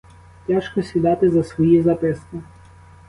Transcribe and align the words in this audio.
Тяжко 0.47 0.81
сідати 0.83 1.29
за 1.29 1.43
свої 1.43 1.81
записки. 1.81 2.37